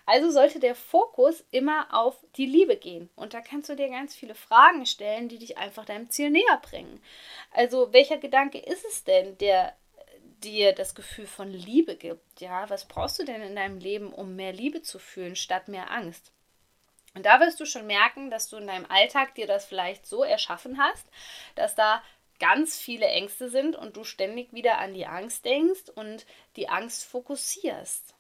Also 0.05 0.31
sollte 0.31 0.59
der 0.59 0.75
Fokus 0.75 1.43
immer 1.51 1.87
auf 1.91 2.17
die 2.35 2.45
Liebe 2.45 2.75
gehen. 2.75 3.09
Und 3.15 3.33
da 3.33 3.41
kannst 3.41 3.69
du 3.69 3.75
dir 3.75 3.89
ganz 3.89 4.13
viele 4.13 4.35
Fragen 4.35 4.85
stellen, 4.85 5.29
die 5.29 5.39
dich 5.39 5.57
einfach 5.57 5.85
deinem 5.85 6.09
Ziel 6.09 6.29
näher 6.29 6.61
bringen. 6.61 7.01
Also, 7.51 7.93
welcher 7.93 8.17
Gedanke 8.17 8.59
ist 8.59 8.85
es 8.85 9.03
denn, 9.03 9.37
der 9.37 9.73
dir 10.45 10.73
das 10.73 10.95
Gefühl 10.95 11.27
von 11.27 11.51
Liebe 11.51 11.95
gibt? 11.95 12.39
Ja, 12.39 12.69
was 12.69 12.87
brauchst 12.87 13.19
du 13.19 13.25
denn 13.25 13.41
in 13.41 13.55
deinem 13.55 13.79
Leben, 13.79 14.13
um 14.13 14.35
mehr 14.35 14.53
Liebe 14.53 14.81
zu 14.81 14.99
fühlen, 14.99 15.35
statt 15.35 15.67
mehr 15.67 15.91
Angst? 15.91 16.31
Und 17.15 17.25
da 17.25 17.39
wirst 17.39 17.59
du 17.59 17.65
schon 17.65 17.87
merken, 17.87 18.29
dass 18.29 18.49
du 18.49 18.57
in 18.57 18.67
deinem 18.67 18.85
Alltag 18.85 19.35
dir 19.35 19.47
das 19.47 19.65
vielleicht 19.65 20.05
so 20.05 20.23
erschaffen 20.23 20.77
hast, 20.77 21.05
dass 21.55 21.73
da 21.73 22.03
ganz 22.39 22.77
viele 22.77 23.07
Ängste 23.07 23.49
sind 23.49 23.75
und 23.75 23.95
du 23.97 24.03
ständig 24.03 24.53
wieder 24.53 24.77
an 24.79 24.93
die 24.93 25.05
Angst 25.05 25.45
denkst 25.45 25.89
und 25.95 26.25
die 26.57 26.69
Angst 26.69 27.05
fokussierst. 27.05 28.13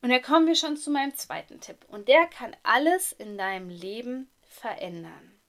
Und 0.00 0.10
da 0.10 0.18
kommen 0.18 0.46
wir 0.46 0.54
schon 0.54 0.76
zu 0.76 0.90
meinem 0.90 1.14
zweiten 1.14 1.60
Tipp. 1.60 1.84
Und 1.88 2.08
der 2.08 2.26
kann 2.26 2.56
alles 2.62 3.12
in 3.12 3.36
deinem 3.36 3.68
Leben 3.68 4.30
verändern. 4.42 5.40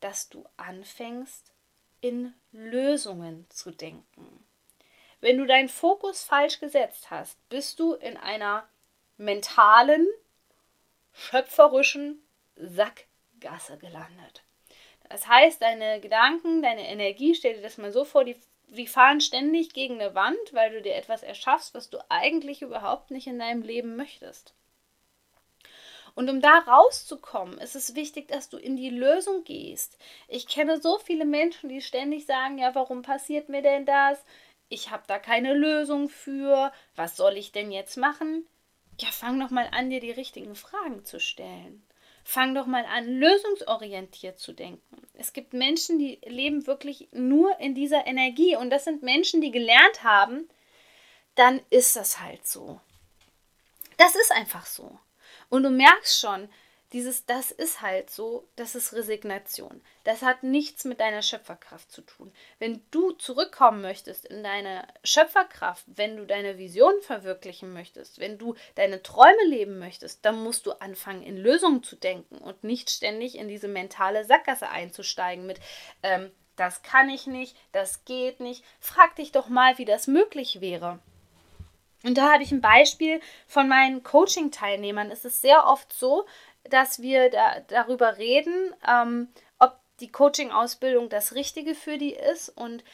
Dass 0.00 0.28
du 0.28 0.44
anfängst, 0.56 1.52
in 2.00 2.34
Lösungen 2.52 3.46
zu 3.50 3.70
denken. 3.70 4.44
Wenn 5.20 5.38
du 5.38 5.46
deinen 5.46 5.68
Fokus 5.68 6.22
falsch 6.22 6.60
gesetzt 6.60 7.10
hast, 7.10 7.36
bist 7.48 7.80
du 7.80 7.94
in 7.94 8.16
einer 8.16 8.68
mentalen, 9.16 10.06
schöpferischen 11.12 12.22
Sackgasse 12.56 13.78
gelandet. 13.78 14.42
Das 15.08 15.26
heißt, 15.26 15.62
deine 15.62 16.00
Gedanken, 16.00 16.62
deine 16.62 16.88
Energie, 16.88 17.34
stell 17.34 17.54
dir 17.54 17.62
das 17.62 17.78
mal 17.78 17.92
so 17.92 18.04
vor, 18.04 18.24
die 18.24 18.36
die 18.68 18.86
fahren 18.86 19.20
ständig 19.20 19.72
gegen 19.72 20.00
eine 20.00 20.14
Wand, 20.14 20.52
weil 20.52 20.72
du 20.72 20.82
dir 20.82 20.94
etwas 20.94 21.22
erschaffst, 21.22 21.74
was 21.74 21.90
du 21.90 21.98
eigentlich 22.08 22.62
überhaupt 22.62 23.10
nicht 23.10 23.26
in 23.26 23.38
deinem 23.38 23.62
Leben 23.62 23.96
möchtest. 23.96 24.54
Und 26.16 26.30
um 26.30 26.40
da 26.40 26.60
rauszukommen, 26.60 27.58
ist 27.58 27.76
es 27.76 27.94
wichtig, 27.94 28.28
dass 28.28 28.48
du 28.48 28.56
in 28.56 28.74
die 28.74 28.88
Lösung 28.88 29.44
gehst. 29.44 29.98
Ich 30.28 30.48
kenne 30.48 30.80
so 30.80 30.98
viele 30.98 31.26
Menschen, 31.26 31.68
die 31.68 31.82
ständig 31.82 32.24
sagen, 32.24 32.56
ja, 32.56 32.74
warum 32.74 33.02
passiert 33.02 33.50
mir 33.50 33.60
denn 33.60 33.84
das? 33.84 34.24
Ich 34.70 34.90
habe 34.90 35.02
da 35.06 35.18
keine 35.18 35.52
Lösung 35.52 36.08
für. 36.08 36.72
Was 36.94 37.18
soll 37.18 37.36
ich 37.36 37.52
denn 37.52 37.70
jetzt 37.70 37.98
machen? 37.98 38.46
Ja, 38.98 39.08
fang 39.12 39.38
doch 39.38 39.50
mal 39.50 39.68
an, 39.72 39.90
dir 39.90 40.00
die 40.00 40.10
richtigen 40.10 40.54
Fragen 40.54 41.04
zu 41.04 41.20
stellen. 41.20 41.86
Fang 42.24 42.54
doch 42.54 42.66
mal 42.66 42.86
an, 42.86 43.06
lösungsorientiert 43.06 44.38
zu 44.38 44.54
denken. 44.54 45.06
Es 45.12 45.34
gibt 45.34 45.52
Menschen, 45.52 45.98
die 45.98 46.18
leben 46.24 46.66
wirklich 46.66 47.08
nur 47.12 47.60
in 47.60 47.74
dieser 47.74 48.06
Energie 48.06 48.56
und 48.56 48.70
das 48.70 48.84
sind 48.84 49.02
Menschen, 49.02 49.42
die 49.42 49.50
gelernt 49.50 50.02
haben, 50.02 50.48
dann 51.34 51.60
ist 51.68 51.94
das 51.94 52.22
halt 52.22 52.46
so. 52.46 52.80
Das 53.98 54.16
ist 54.16 54.32
einfach 54.32 54.64
so. 54.64 54.98
Und 55.48 55.62
du 55.62 55.70
merkst 55.70 56.20
schon, 56.20 56.48
dieses, 56.92 57.26
das 57.26 57.50
ist 57.50 57.82
halt 57.82 58.10
so, 58.10 58.48
das 58.54 58.76
ist 58.76 58.92
Resignation. 58.92 59.82
Das 60.04 60.22
hat 60.22 60.44
nichts 60.44 60.84
mit 60.84 61.00
deiner 61.00 61.20
Schöpferkraft 61.22 61.90
zu 61.90 62.02
tun. 62.02 62.32
Wenn 62.60 62.80
du 62.92 63.10
zurückkommen 63.12 63.82
möchtest 63.82 64.24
in 64.24 64.44
deine 64.44 64.86
Schöpferkraft, 65.02 65.84
wenn 65.88 66.16
du 66.16 66.26
deine 66.26 66.58
Vision 66.58 66.94
verwirklichen 67.02 67.72
möchtest, 67.72 68.20
wenn 68.20 68.38
du 68.38 68.54
deine 68.76 69.02
Träume 69.02 69.44
leben 69.48 69.78
möchtest, 69.78 70.24
dann 70.24 70.42
musst 70.42 70.64
du 70.66 70.72
anfangen, 70.72 71.22
in 71.22 71.36
Lösungen 71.36 71.82
zu 71.82 71.96
denken 71.96 72.38
und 72.38 72.62
nicht 72.62 72.88
ständig 72.90 73.36
in 73.36 73.48
diese 73.48 73.68
mentale 73.68 74.24
Sackgasse 74.24 74.68
einzusteigen 74.68 75.44
mit, 75.44 75.58
ähm, 76.04 76.30
das 76.54 76.82
kann 76.82 77.10
ich 77.10 77.26
nicht, 77.26 77.56
das 77.72 78.04
geht 78.04 78.40
nicht. 78.40 78.64
Frag 78.80 79.16
dich 79.16 79.32
doch 79.32 79.48
mal, 79.48 79.76
wie 79.78 79.84
das 79.84 80.06
möglich 80.06 80.60
wäre. 80.60 81.00
Und 82.04 82.18
da 82.18 82.32
habe 82.32 82.42
ich 82.42 82.52
ein 82.52 82.60
Beispiel 82.60 83.20
von 83.46 83.68
meinen 83.68 84.02
Coaching-Teilnehmern. 84.02 85.10
Es 85.10 85.24
ist 85.24 85.40
sehr 85.40 85.66
oft 85.66 85.92
so, 85.92 86.26
dass 86.64 87.00
wir 87.00 87.30
da, 87.30 87.60
darüber 87.68 88.18
reden, 88.18 88.74
ähm, 88.86 89.28
ob 89.58 89.78
die 90.00 90.10
Coaching-Ausbildung 90.12 91.08
das 91.08 91.34
Richtige 91.34 91.74
für 91.74 91.98
die 91.98 92.12
ist. 92.12 92.48
Und 92.50 92.84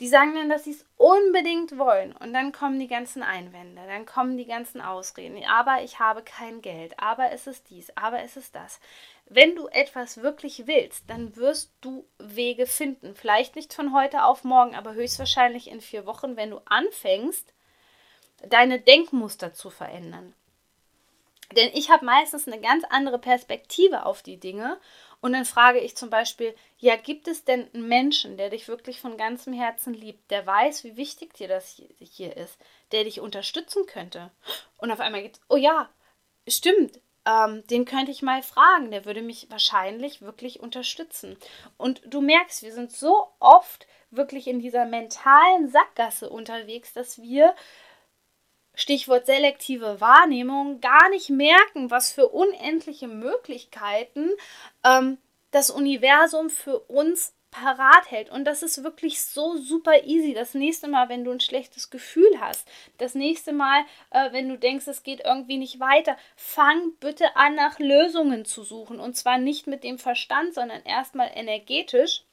die 0.00 0.08
sagen 0.08 0.34
dann, 0.34 0.48
dass 0.48 0.64
sie 0.64 0.72
es 0.72 0.84
unbedingt 0.96 1.78
wollen. 1.78 2.12
Und 2.16 2.32
dann 2.32 2.50
kommen 2.50 2.80
die 2.80 2.88
ganzen 2.88 3.22
Einwände, 3.22 3.80
dann 3.86 4.06
kommen 4.06 4.36
die 4.36 4.46
ganzen 4.46 4.80
Ausreden. 4.80 5.42
Aber 5.48 5.82
ich 5.82 6.00
habe 6.00 6.22
kein 6.22 6.62
Geld, 6.62 6.98
aber 6.98 7.30
es 7.30 7.46
ist 7.46 7.70
dies, 7.70 7.96
aber 7.96 8.20
es 8.20 8.36
ist 8.36 8.56
das. 8.56 8.80
Wenn 9.26 9.54
du 9.54 9.68
etwas 9.68 10.20
wirklich 10.20 10.66
willst, 10.66 11.08
dann 11.08 11.36
wirst 11.36 11.72
du 11.80 12.06
Wege 12.18 12.66
finden. 12.66 13.14
Vielleicht 13.14 13.54
nicht 13.54 13.72
von 13.72 13.94
heute 13.94 14.24
auf 14.24 14.42
morgen, 14.42 14.74
aber 14.74 14.94
höchstwahrscheinlich 14.94 15.70
in 15.70 15.80
vier 15.80 16.06
Wochen, 16.06 16.36
wenn 16.36 16.50
du 16.50 16.60
anfängst, 16.64 17.53
deine 18.48 18.80
Denkmuster 18.80 19.54
zu 19.54 19.70
verändern. 19.70 20.34
Denn 21.52 21.70
ich 21.74 21.90
habe 21.90 22.04
meistens 22.04 22.46
eine 22.46 22.60
ganz 22.60 22.84
andere 22.90 23.18
Perspektive 23.18 24.06
auf 24.06 24.22
die 24.22 24.38
Dinge. 24.38 24.78
Und 25.20 25.32
dann 25.32 25.44
frage 25.44 25.78
ich 25.78 25.96
zum 25.96 26.10
Beispiel, 26.10 26.54
ja, 26.78 26.96
gibt 26.96 27.28
es 27.28 27.44
denn 27.44 27.68
einen 27.72 27.88
Menschen, 27.88 28.36
der 28.36 28.50
dich 28.50 28.68
wirklich 28.68 29.00
von 29.00 29.16
ganzem 29.16 29.52
Herzen 29.52 29.94
liebt, 29.94 30.30
der 30.30 30.46
weiß, 30.46 30.84
wie 30.84 30.96
wichtig 30.96 31.34
dir 31.34 31.48
das 31.48 31.80
hier 31.98 32.36
ist, 32.36 32.58
der 32.92 33.04
dich 33.04 33.20
unterstützen 33.20 33.86
könnte? 33.86 34.30
Und 34.78 34.90
auf 34.90 35.00
einmal 35.00 35.22
geht 35.22 35.36
es, 35.36 35.40
oh 35.48 35.56
ja, 35.56 35.88
stimmt, 36.46 37.00
ähm, 37.26 37.66
den 37.68 37.84
könnte 37.84 38.10
ich 38.10 38.22
mal 38.22 38.42
fragen, 38.42 38.90
der 38.90 39.04
würde 39.04 39.22
mich 39.22 39.46
wahrscheinlich 39.50 40.20
wirklich 40.20 40.60
unterstützen. 40.60 41.38
Und 41.78 42.02
du 42.06 42.20
merkst, 42.20 42.62
wir 42.62 42.72
sind 42.72 42.92
so 42.92 43.28
oft 43.38 43.86
wirklich 44.10 44.46
in 44.46 44.60
dieser 44.60 44.84
mentalen 44.84 45.68
Sackgasse 45.68 46.28
unterwegs, 46.28 46.92
dass 46.92 47.20
wir 47.20 47.54
Stichwort 48.74 49.26
selektive 49.26 50.00
Wahrnehmung, 50.00 50.80
gar 50.80 51.08
nicht 51.10 51.30
merken, 51.30 51.90
was 51.90 52.12
für 52.12 52.28
unendliche 52.28 53.08
Möglichkeiten 53.08 54.30
ähm, 54.84 55.18
das 55.50 55.70
Universum 55.70 56.50
für 56.50 56.80
uns 56.80 57.34
parat 57.54 58.10
hält. 58.10 58.30
Und 58.30 58.44
das 58.44 58.62
ist 58.62 58.82
wirklich 58.82 59.22
so 59.22 59.56
super 59.56 60.04
easy. 60.04 60.34
Das 60.34 60.54
nächste 60.54 60.88
Mal, 60.88 61.08
wenn 61.08 61.24
du 61.24 61.30
ein 61.30 61.40
schlechtes 61.40 61.88
Gefühl 61.88 62.40
hast, 62.40 62.68
das 62.98 63.14
nächste 63.14 63.52
Mal, 63.52 63.84
äh, 64.10 64.32
wenn 64.32 64.48
du 64.48 64.58
denkst, 64.58 64.88
es 64.88 65.04
geht 65.04 65.24
irgendwie 65.24 65.58
nicht 65.58 65.78
weiter, 65.78 66.16
fang 66.34 66.92
bitte 66.98 67.36
an, 67.36 67.54
nach 67.54 67.78
Lösungen 67.78 68.44
zu 68.44 68.64
suchen. 68.64 68.98
Und 68.98 69.16
zwar 69.16 69.38
nicht 69.38 69.68
mit 69.68 69.84
dem 69.84 69.98
Verstand, 69.98 70.54
sondern 70.54 70.82
erstmal 70.82 71.30
energetisch 71.32 72.23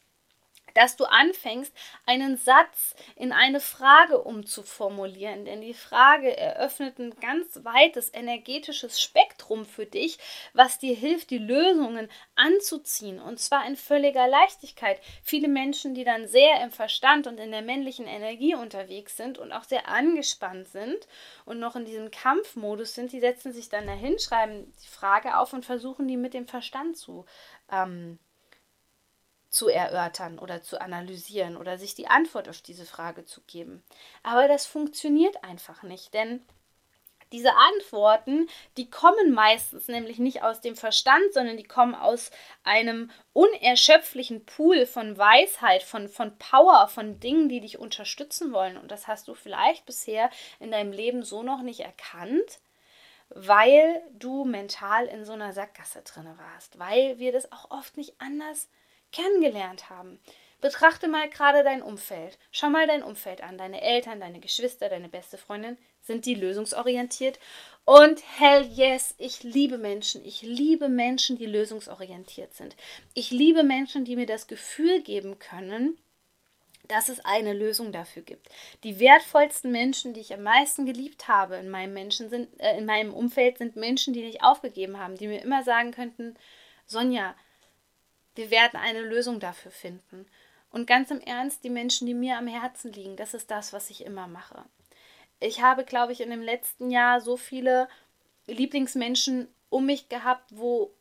dass 0.74 0.96
du 0.96 1.06
anfängst, 1.06 1.74
einen 2.06 2.38
Satz 2.38 2.96
in 3.16 3.32
eine 3.32 3.60
Frage 3.60 4.22
umzuformulieren. 4.22 5.46
Denn 5.46 5.62
die 5.62 5.74
Frage 5.74 6.36
eröffnet 6.36 7.00
ein 7.00 7.16
ganz 7.20 7.60
weites 7.64 8.14
energetisches 8.14 9.02
Spektrum 9.02 9.66
für 9.66 9.86
dich, 9.86 10.18
was 10.54 10.80
dir 10.80 10.96
hilft, 10.96 11.30
die 11.30 11.38
Lösungen 11.38 12.10
anzuziehen. 12.36 13.20
Und 13.20 13.40
zwar 13.40 13.66
in 13.66 13.76
völliger 13.76 14.28
Leichtigkeit. 14.28 15.00
Viele 15.24 15.48
Menschen, 15.48 15.94
die 15.94 16.04
dann 16.04 16.28
sehr 16.28 16.62
im 16.64 16.72
Verstand 16.72 17.28
und 17.28 17.40
in 17.40 17.52
der 17.52 17.62
männlichen 17.62 18.08
Energie 18.08 18.56
unterwegs 18.56 19.18
sind 19.18 19.38
und 19.38 19.52
auch 19.52 19.64
sehr 19.64 19.88
angespannt 19.88 20.68
sind 20.68 21.08
und 21.46 21.60
noch 21.60 21.76
in 21.76 21.86
diesem 21.86 22.12
Kampfmodus 22.12 22.96
sind, 22.96 23.12
die 23.12 23.20
setzen 23.20 23.54
sich 23.54 23.70
dann 23.70 23.88
dahin, 23.88 24.20
schreiben 24.20 24.74
die 24.84 24.88
Frage 24.88 25.38
auf 25.38 25.54
und 25.54 25.66
versuchen 25.66 26.08
die 26.08 26.18
mit 26.18 26.34
dem 26.34 26.48
Verstand 26.48 26.98
zu 26.98 27.26
ähm, 27.72 28.20
zu 29.52 29.68
erörtern 29.68 30.40
oder 30.40 30.64
zu 30.64 30.82
analysieren 30.82 31.58
oder 31.58 31.78
sich 31.78 31.94
die 31.94 32.08
Antwort 32.08 32.50
auf 32.50 32.62
diese 32.62 32.86
Frage 32.86 33.26
zu 33.26 33.42
geben. 33.42 33.84
Aber 34.24 34.48
das 34.48 34.66
funktioniert 34.66 35.44
einfach 35.44 35.84
nicht, 35.84 36.14
denn 36.14 36.44
diese 37.34 37.52
Antworten, 37.56 38.50
die 38.78 38.90
kommen 38.90 39.32
meistens 39.32 39.88
nämlich 39.88 40.20
nicht 40.20 40.44
aus 40.44 40.62
dem 40.62 40.76
Verstand, 40.76 41.34
sondern 41.34 41.58
die 41.58 41.64
kommen 41.64 41.96
aus 41.96 42.32
einem 42.64 43.10
unerschöpflichen 43.34 44.46
Pool 44.46 44.86
von 44.86 45.18
Weisheit, 45.18 45.84
von, 45.84 46.10
von 46.10 46.38
Power, 46.38 46.88
von 46.88 47.20
Dingen, 47.20 47.48
die 47.48 47.62
dich 47.62 47.78
unterstützen 47.80 48.52
wollen. 48.52 48.78
Und 48.78 48.92
das 48.92 49.08
hast 49.08 49.28
du 49.28 49.34
vielleicht 49.34 49.86
bisher 49.86 50.30
in 50.60 50.72
deinem 50.72 50.92
Leben 50.92 51.24
so 51.24 51.42
noch 51.42 51.62
nicht 51.62 51.82
erkannt, 51.82 52.60
weil 53.30 54.02
du 54.12 54.44
mental 54.44 55.06
in 55.06 55.24
so 55.24 55.32
einer 55.32 55.54
Sackgasse 55.54 56.02
drin 56.02 56.30
warst, 56.38 56.80
weil 56.80 57.18
wir 57.18 57.32
das 57.32 57.52
auch 57.54 57.72
oft 57.72 57.96
nicht 57.96 58.16
anders 58.20 58.68
kennengelernt 59.12 59.90
haben. 59.90 60.20
Betrachte 60.62 61.08
mal 61.08 61.28
gerade 61.28 61.64
dein 61.64 61.82
Umfeld. 61.82 62.38
Schau 62.52 62.70
mal 62.70 62.86
dein 62.86 63.02
Umfeld 63.02 63.42
an. 63.42 63.58
Deine 63.58 63.82
Eltern, 63.82 64.20
deine 64.20 64.40
Geschwister, 64.40 64.90
deine 64.90 65.10
beste 65.10 65.40
Freundin. 65.40 65.78
Sind 66.02 66.26
die 66.28 66.36
lösungsorientiert? 66.36 67.40
Und 67.84 68.22
hell 68.38 68.64
yes, 68.72 69.16
ich 69.18 69.42
liebe 69.42 69.80
Menschen. 69.80 70.24
Ich 70.24 70.44
liebe 70.44 70.88
Menschen, 70.88 71.38
die 71.38 71.48
lösungsorientiert 71.48 72.54
sind. 72.54 72.76
Ich 73.16 73.32
liebe 73.32 73.64
Menschen, 73.64 74.06
die 74.06 74.16
mir 74.16 74.28
das 74.28 74.46
Gefühl 74.46 75.02
geben 75.02 75.40
können, 75.40 75.98
dass 76.88 77.10
es 77.10 77.24
eine 77.26 77.54
Lösung 77.54 77.92
dafür 77.92 78.22
gibt. 78.22 78.50
Die 78.84 79.00
wertvollsten 79.00 79.72
Menschen, 79.72 80.14
die 80.14 80.20
ich 80.20 80.34
am 80.34 80.44
meisten 80.44 80.86
geliebt 80.86 81.28
habe 81.28 81.56
in 81.56 81.70
meinem 81.70 81.94
Menschen 81.94 82.30
sind, 82.30 82.50
äh, 82.60 82.78
in 82.78 82.86
meinem 82.86 83.14
Umfeld, 83.14 83.58
sind 83.58 83.76
Menschen, 83.76 84.14
die 84.14 84.22
nicht 84.22 84.44
aufgegeben 84.44 85.00
haben, 85.00 85.16
die 85.16 85.28
mir 85.28 85.42
immer 85.42 85.64
sagen 85.64 85.92
könnten, 85.92 86.36
Sonja, 86.86 87.36
wir 88.36 88.52
werden 88.52 88.80
eine 88.80 89.02
Lösung 89.02 89.40
dafür 89.40 89.72
finden. 89.72 90.26
Und 90.72 90.88
ganz 90.88 91.12
im 91.12 91.20
Ernst, 91.20 91.64
die 91.64 91.70
Menschen, 91.70 92.08
die 92.08 92.14
mir 92.14 92.38
am 92.38 92.48
Herzen 92.48 92.94
liegen, 92.94 93.18
das 93.18 93.34
ist 93.34 93.52
das, 93.52 93.74
was 93.74 93.90
ich 93.90 94.06
immer 94.06 94.28
mache. 94.28 94.64
Ich 95.40 95.62
habe, 95.62 95.84
glaube 95.84 96.14
ich, 96.14 96.22
in 96.22 96.30
dem 96.30 96.42
letzten 96.42 96.90
Jahr 96.90 97.20
so 97.20 97.36
viele 97.36 97.90
Lieblingsmenschen 98.48 99.48
um 99.70 99.86
mich 99.86 100.08
gehabt, 100.08 100.46
wo 100.52 100.92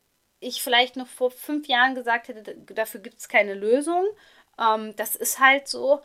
ich 0.41 0.63
vielleicht 0.63 0.97
noch 0.97 1.07
vor 1.07 1.31
fünf 1.31 1.69
Jahren 1.69 1.95
gesagt 1.95 2.29
hätte, 2.29 2.57
dafür 2.75 3.01
gibt 3.01 3.19
es 3.19 3.29
keine 3.29 3.55
Lösung. 3.55 4.05
Ähm, 4.59 4.97
das 4.97 5.15
ist 5.15 5.39
halt 5.39 5.69
so. 5.69 6.01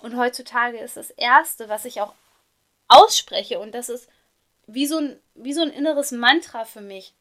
Und 0.00 0.16
heutzutage 0.16 0.78
ist 0.78 0.96
das 0.96 1.10
Erste, 1.10 1.68
was 1.68 1.84
ich 1.84 2.00
auch 2.00 2.14
ausspreche, 2.88 3.58
und 3.58 3.72
das 3.74 3.88
ist 3.88 4.08
wie 4.66 4.86
so 4.86 4.98
ein, 4.98 5.20
wie 5.34 5.52
so 5.52 5.62
ein 5.62 5.70
inneres 5.70 6.12
Mantra 6.12 6.64
für 6.64 6.80
mich 6.80 7.14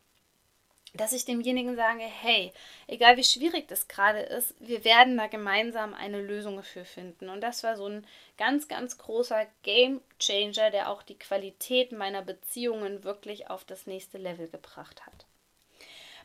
dass 0.98 1.14
ich 1.14 1.26
demjenigen 1.26 1.76
sage, 1.76 2.04
hey, 2.04 2.52
egal 2.88 3.18
wie 3.18 3.24
schwierig 3.24 3.68
das 3.68 3.88
gerade 3.88 4.20
ist, 4.20 4.56
wir 4.60 4.84
werden 4.84 5.18
da 5.18 5.28
gemeinsam 5.28 5.94
eine 5.94 6.22
Lösung 6.22 6.62
für 6.64 6.86
finden. 6.86 7.30
Und 7.30 7.42
das 7.42 7.64
war 7.64 7.76
so 7.76 7.88
ein 7.88 8.08
ganz, 8.38 8.68
ganz 8.68 8.98
großer 8.98 9.46
Game 9.64 10.02
Changer, 10.20 10.72
der 10.72 10.90
auch 10.90 11.04
die 11.04 11.18
Qualität 11.18 11.92
meiner 11.92 12.22
Beziehungen 12.22 13.04
wirklich 13.04 13.50
auf 13.50 13.64
das 13.64 13.88
nächste 13.88 14.18
Level 14.18 14.48
gebracht 14.48 15.06
hat. 15.06 15.26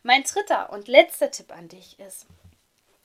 Mein 0.02 0.22
dritter 0.22 0.72
und 0.72 0.88
letzter 0.88 1.30
Tipp 1.30 1.52
an 1.52 1.68
dich 1.68 1.98
ist, 1.98 2.26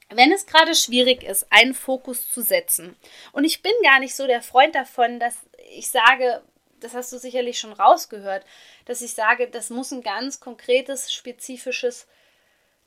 wenn 0.09 0.31
es 0.31 0.45
gerade 0.45 0.75
schwierig 0.75 1.23
ist, 1.23 1.51
einen 1.51 1.73
Fokus 1.73 2.29
zu 2.29 2.41
setzen, 2.41 2.95
und 3.31 3.43
ich 3.43 3.61
bin 3.61 3.73
gar 3.83 3.99
nicht 3.99 4.15
so 4.15 4.27
der 4.27 4.41
Freund 4.41 4.75
davon, 4.75 5.19
dass 5.19 5.35
ich 5.71 5.89
sage, 5.89 6.41
das 6.79 6.93
hast 6.93 7.11
du 7.11 7.17
sicherlich 7.17 7.59
schon 7.59 7.73
rausgehört, 7.73 8.45
dass 8.85 9.01
ich 9.01 9.13
sage, 9.13 9.49
das 9.49 9.69
muss 9.69 9.91
ein 9.91 10.01
ganz 10.01 10.39
konkretes, 10.39 11.13
spezifisches 11.13 12.07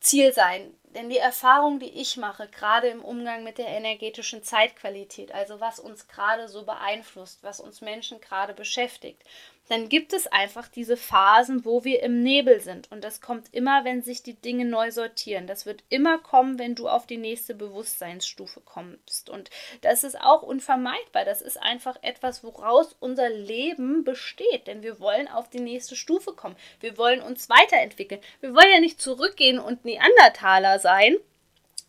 Ziel 0.00 0.32
sein. 0.32 0.74
Denn 0.98 1.10
die 1.10 1.18
Erfahrung, 1.18 1.78
die 1.78 2.00
ich 2.00 2.16
mache, 2.16 2.48
gerade 2.48 2.88
im 2.88 3.04
Umgang 3.04 3.44
mit 3.44 3.58
der 3.58 3.68
energetischen 3.68 4.42
Zeitqualität, 4.42 5.30
also 5.30 5.60
was 5.60 5.78
uns 5.78 6.08
gerade 6.08 6.48
so 6.48 6.64
beeinflusst, 6.64 7.38
was 7.44 7.60
uns 7.60 7.80
Menschen 7.80 8.20
gerade 8.20 8.52
beschäftigt, 8.52 9.22
dann 9.68 9.88
gibt 9.88 10.12
es 10.12 10.26
einfach 10.26 10.66
diese 10.68 10.96
Phasen, 10.96 11.64
wo 11.64 11.84
wir 11.84 12.02
im 12.02 12.22
Nebel 12.22 12.60
sind. 12.60 12.90
Und 12.90 13.04
das 13.04 13.20
kommt 13.20 13.52
immer, 13.52 13.84
wenn 13.84 14.02
sich 14.02 14.22
die 14.22 14.34
Dinge 14.34 14.64
neu 14.64 14.90
sortieren. 14.90 15.46
Das 15.46 15.66
wird 15.66 15.84
immer 15.90 16.18
kommen, 16.18 16.58
wenn 16.58 16.74
du 16.74 16.88
auf 16.88 17.06
die 17.06 17.18
nächste 17.18 17.54
Bewusstseinsstufe 17.54 18.60
kommst. 18.60 19.28
Und 19.28 19.50
das 19.82 20.04
ist 20.04 20.18
auch 20.20 20.42
unvermeidbar. 20.42 21.24
Das 21.24 21.42
ist 21.42 21.60
einfach 21.60 21.96
etwas, 22.02 22.42
woraus 22.42 22.96
unser 22.98 23.28
Leben 23.28 24.04
besteht. 24.04 24.66
Denn 24.66 24.82
wir 24.82 25.00
wollen 25.00 25.28
auf 25.28 25.50
die 25.50 25.60
nächste 25.60 25.96
Stufe 25.96 26.32
kommen. 26.32 26.56
Wir 26.80 26.96
wollen 26.96 27.20
uns 27.20 27.50
weiterentwickeln. 27.50 28.22
Wir 28.40 28.54
wollen 28.54 28.72
ja 28.72 28.80
nicht 28.80 29.00
zurückgehen 29.00 29.58
und 29.58 29.84
Neandertaler 29.84 30.78
sein, 30.78 30.87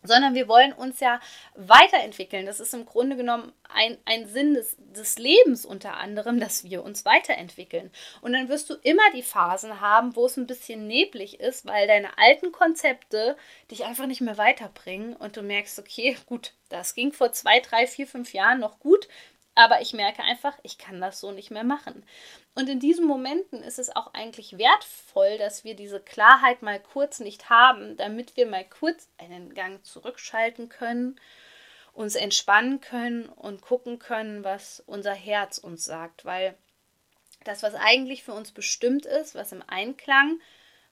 sondern 0.02 0.34
wir 0.34 0.48
wollen 0.48 0.72
uns 0.72 1.00
ja 1.00 1.20
weiterentwickeln. 1.54 2.46
Das 2.46 2.60
ist 2.60 2.74
im 2.74 2.86
Grunde 2.86 3.16
genommen 3.16 3.52
ein, 3.68 3.98
ein 4.04 4.26
Sinn 4.26 4.54
des, 4.54 4.76
des 4.78 5.18
Lebens 5.18 5.66
unter 5.66 5.96
anderem, 5.96 6.40
dass 6.40 6.64
wir 6.64 6.82
uns 6.82 7.04
weiterentwickeln. 7.04 7.90
Und 8.22 8.32
dann 8.32 8.48
wirst 8.48 8.70
du 8.70 8.74
immer 8.82 9.02
die 9.14 9.22
Phasen 9.22 9.80
haben, 9.80 10.16
wo 10.16 10.26
es 10.26 10.36
ein 10.36 10.46
bisschen 10.46 10.86
neblig 10.86 11.40
ist, 11.40 11.66
weil 11.66 11.86
deine 11.86 12.16
alten 12.18 12.52
Konzepte 12.52 13.36
dich 13.70 13.84
einfach 13.84 14.06
nicht 14.06 14.20
mehr 14.20 14.38
weiterbringen 14.38 15.14
und 15.16 15.36
du 15.36 15.42
merkst, 15.42 15.78
okay, 15.78 16.16
gut, 16.26 16.54
das 16.68 16.94
ging 16.94 17.12
vor 17.12 17.32
zwei, 17.32 17.60
drei, 17.60 17.86
vier, 17.86 18.06
fünf 18.06 18.32
Jahren 18.32 18.60
noch 18.60 18.78
gut, 18.78 19.08
aber 19.54 19.80
ich 19.80 19.92
merke 19.92 20.22
einfach, 20.22 20.58
ich 20.62 20.78
kann 20.78 21.00
das 21.00 21.20
so 21.20 21.32
nicht 21.32 21.50
mehr 21.50 21.64
machen. 21.64 22.04
Und 22.54 22.68
in 22.68 22.80
diesen 22.80 23.06
Momenten 23.06 23.62
ist 23.62 23.78
es 23.78 23.94
auch 23.94 24.14
eigentlich 24.14 24.58
wertvoll, 24.58 25.38
dass 25.38 25.64
wir 25.64 25.74
diese 25.74 26.00
Klarheit 26.00 26.62
mal 26.62 26.80
kurz 26.80 27.20
nicht 27.20 27.50
haben, 27.50 27.96
damit 27.96 28.36
wir 28.36 28.46
mal 28.46 28.64
kurz 28.64 29.08
einen 29.18 29.54
Gang 29.54 29.84
zurückschalten 29.84 30.68
können, 30.68 31.20
uns 31.92 32.14
entspannen 32.14 32.80
können 32.80 33.28
und 33.28 33.60
gucken 33.60 33.98
können, 33.98 34.44
was 34.44 34.82
unser 34.86 35.14
Herz 35.14 35.58
uns 35.58 35.84
sagt. 35.84 36.24
Weil 36.24 36.56
das, 37.44 37.62
was 37.62 37.74
eigentlich 37.74 38.22
für 38.22 38.32
uns 38.32 38.52
bestimmt 38.52 39.06
ist, 39.06 39.34
was 39.34 39.52
im 39.52 39.62
Einklang 39.66 40.40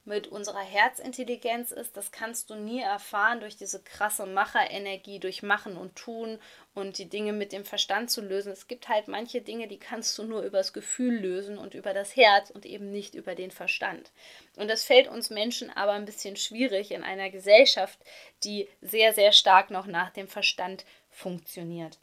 mit 0.09 0.27
unserer 0.27 0.63
Herzintelligenz 0.63 1.71
ist, 1.71 1.97
das 1.97 2.11
kannst 2.11 2.51
du 2.51 2.57
nie 2.57 2.81
erfahren 2.81 3.41
durch 3.41 3.57
diese 3.57 3.83
krasse 3.83 4.27
Macherenergie, 4.27 5.21
durch 5.21 5.43
Machen 5.43 5.77
und 5.77 5.95
Tun 5.95 6.41
und 6.75 6.99
die 6.99 7.09
Dinge 7.09 7.33
mit 7.33 7.53
dem 7.53 7.65
Verstand 7.65 8.11
zu 8.11 8.23
lösen. 8.23 8.51
Es 8.51 8.67
gibt 8.67 8.89
halt 8.89 9.07
manche 9.07 9.43
Dinge, 9.43 9.69
die 9.69 9.79
kannst 9.79 10.17
du 10.19 10.25
nur 10.25 10.43
übers 10.43 10.73
Gefühl 10.73 11.21
lösen 11.21 11.59
und 11.59 11.75
über 11.75 11.95
das 11.95 12.17
Herz 12.17 12.51
und 12.51 12.67
eben 12.67 12.91
nicht 12.91 13.15
über 13.15 13.35
den 13.35 13.51
Verstand. 13.51 14.11
Und 14.57 14.69
das 14.69 14.85
fällt 14.85 15.09
uns 15.09 15.31
Menschen 15.31 15.71
aber 15.71 15.93
ein 15.93 16.07
bisschen 16.07 16.37
schwierig 16.37 16.91
in 16.91 17.05
einer 17.05 17.31
Gesellschaft, 17.31 17.99
die 18.43 18.69
sehr, 18.81 19.13
sehr 19.13 19.33
stark 19.33 19.71
noch 19.71 19.87
nach 19.87 20.11
dem 20.11 20.27
Verstand 20.27 20.85
funktioniert. 21.11 21.99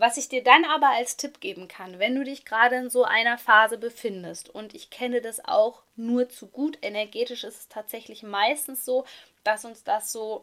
Was 0.00 0.16
ich 0.16 0.28
dir 0.28 0.44
dann 0.44 0.64
aber 0.64 0.90
als 0.90 1.16
Tipp 1.16 1.40
geben 1.40 1.66
kann, 1.66 1.98
wenn 1.98 2.14
du 2.14 2.22
dich 2.22 2.44
gerade 2.44 2.76
in 2.76 2.88
so 2.88 3.02
einer 3.02 3.36
Phase 3.36 3.78
befindest, 3.78 4.48
und 4.48 4.72
ich 4.72 4.90
kenne 4.90 5.20
das 5.20 5.44
auch 5.44 5.82
nur 5.96 6.28
zu 6.28 6.46
gut, 6.46 6.78
energetisch 6.82 7.42
ist 7.42 7.58
es 7.58 7.68
tatsächlich 7.68 8.22
meistens 8.22 8.84
so, 8.84 9.04
dass 9.42 9.64
uns 9.64 9.82
das 9.82 10.12
so 10.12 10.42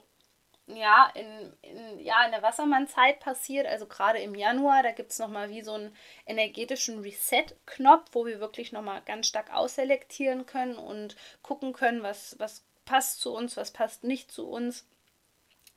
ja, 0.68 1.10
in, 1.14 1.54
in, 1.62 2.00
ja, 2.00 2.26
in 2.26 2.32
der 2.32 2.42
Wassermann-Zeit 2.42 3.22
passiert, 3.22 3.66
also 3.66 3.86
gerade 3.86 4.20
im 4.20 4.36
Januar, 4.36 4.84
da 4.84 4.92
gibt 4.92 5.12
es 5.12 5.20
nochmal 5.20 5.50
wie 5.50 5.62
so 5.62 5.74
einen 5.74 5.96
energetischen 6.26 7.00
Reset-Knopf, 7.00 8.10
wo 8.12 8.26
wir 8.26 8.42
wirklich 8.42 8.74
nochmal 8.74 9.04
ganz 9.06 9.28
stark 9.28 9.54
ausselektieren 9.54 10.46
können 10.46 10.76
und 10.76 11.16
gucken 11.44 11.72
können, 11.72 12.04
was, 12.04 12.38
was 12.40 12.66
passt 12.84 13.22
zu 13.22 13.34
uns, 13.34 13.56
was 13.56 13.72
passt 13.72 14.04
nicht 14.04 14.32
zu 14.32 14.50
uns, 14.50 14.86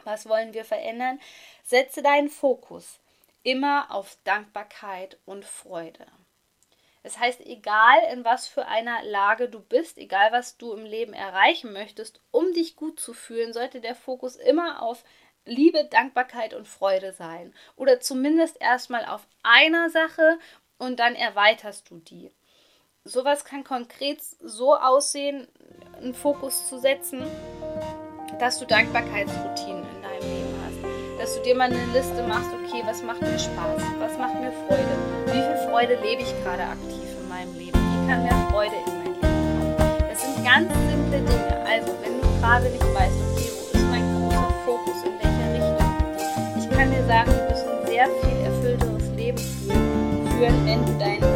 was 0.03 0.29
wollen 0.29 0.53
wir 0.53 0.65
verändern. 0.65 1.21
Setze 1.63 2.03
deinen 2.03 2.31
Fokus 2.31 2.99
immer 3.43 3.91
auf 3.91 4.19
Dankbarkeit 4.25 5.19
und 5.25 5.45
Freude. 5.45 6.07
Das 7.03 7.19
heißt, 7.19 7.41
egal 7.47 7.99
in 8.13 8.25
was 8.25 8.47
für 8.49 8.67
einer 8.67 9.03
Lage 9.05 9.49
du 9.49 9.61
bist, 9.61 9.99
egal 9.99 10.33
was 10.33 10.57
du 10.59 10.73
im 10.73 10.85
Leben 10.85 11.15
erreichen 11.15 11.73
möchtest, 11.73 12.21
um 12.31 12.53
dich 12.53 12.77
gut 12.77 13.01
zu 13.01 13.15
fühlen, 13.15 13.53
sollte 13.53 13.81
der 13.81 13.95
Fokus 13.95 14.37
immer 14.37 14.83
auf 14.83 15.05
Liebe, 15.45 15.85
Dankbarkeit 15.87 16.53
und 16.55 16.69
Freude 16.69 17.13
sein. 17.13 17.55
Oder 17.77 18.01
zumindest 18.01 18.61
erstmal 18.61 19.07
auf 19.07 19.27
einer 19.43 19.89
Sache 19.91 20.39
und 20.77 21.01
dann 21.01 21.15
erweiterst 21.15 21.91
du 21.91 21.99
die. 21.99 22.31
Sowas 23.05 23.45
kann 23.45 23.65
konkret 23.65 24.21
so 24.23 24.77
aussehen, 24.77 25.49
einen 25.97 26.15
Fokus 26.15 26.69
zu 26.69 26.79
setzen, 26.79 27.27
dass 28.39 28.59
du 28.59 28.67
Dankbarkeitsroutinen 28.67 29.98
Dass 31.29 31.37
du 31.37 31.43
dir 31.43 31.57
mal 31.57 31.65
eine 31.65 31.85
Liste 31.93 32.23
machst, 32.27 32.49
okay, 32.55 32.83
was 32.87 33.03
macht 33.03 33.21
mir 33.21 33.39
Spaß, 33.39 33.83
was 33.99 34.17
macht 34.17 34.41
mir 34.41 34.51
Freude, 34.67 34.97
wie 35.27 35.33
viel 35.33 35.69
Freude 35.69 35.99
lebe 36.03 36.23
ich 36.23 36.35
gerade 36.43 36.63
aktiv 36.63 37.05
in 37.21 37.29
meinem 37.29 37.53
Leben, 37.53 37.77
wie 37.77 38.09
kann 38.09 38.23
mehr 38.23 38.49
Freude 38.51 38.73
in 38.87 38.93
mein 38.97 39.13
Leben 39.13 39.77
kommen. 39.77 40.05
Das 40.09 40.23
sind 40.23 40.43
ganz 40.43 40.73
simple 40.89 41.21
Dinge. 41.21 41.67
Also, 41.69 41.93
wenn 42.01 42.19
du 42.19 42.41
gerade 42.41 42.71
nicht 42.71 42.81
weißt, 42.81 43.13
okay, 43.29 43.51
wo 43.53 43.77
ist 43.77 43.87
mein 43.91 44.09
großer 44.17 44.55
Fokus, 44.65 45.05
in 45.05 45.13
welcher 45.21 45.49
Richtung, 45.53 45.93
ich 46.57 46.71
kann 46.75 46.91
dir 46.91 47.05
sagen, 47.05 47.31
du 47.31 47.41
wirst 47.53 47.69
ein 47.69 47.87
sehr 47.87 48.09
viel 48.09 48.39
erfüllteres 48.49 49.09
Leben 49.15 49.39
führen, 50.33 50.65
wenn 50.65 50.87
du 50.87 50.93
deinen 50.99 51.28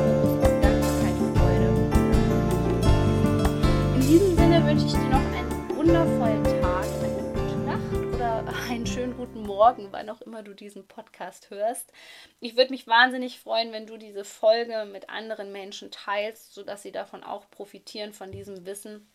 Morgen, 9.62 9.92
wann 9.92 10.10
auch 10.10 10.20
immer 10.22 10.42
du 10.42 10.54
diesen 10.54 10.88
Podcast 10.88 11.50
hörst. 11.50 11.92
Ich 12.40 12.56
würde 12.56 12.72
mich 12.72 12.88
wahnsinnig 12.88 13.38
freuen, 13.38 13.70
wenn 13.70 13.86
du 13.86 13.96
diese 13.96 14.24
Folge 14.24 14.86
mit 14.86 15.08
anderen 15.08 15.52
Menschen 15.52 15.92
teilst, 15.92 16.52
sodass 16.52 16.82
sie 16.82 16.90
davon 16.90 17.22
auch 17.22 17.48
profitieren, 17.48 18.12
von 18.12 18.32
diesem 18.32 18.66
Wissen. 18.66 19.08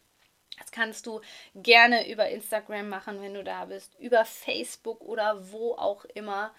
Das 0.57 0.71
kannst 0.71 1.05
du 1.05 1.19
gerne 1.53 2.09
über 2.09 2.29
Instagram 2.29 2.87
machen, 2.87 3.21
wenn 3.21 3.33
du 3.33 3.43
da 3.43 3.65
bist, 3.65 3.99
über 3.99 4.23
Facebook 4.23 5.01
oder 5.01 5.51
wo 5.51 5.73
auch 5.73 6.05
immer. 6.05 6.55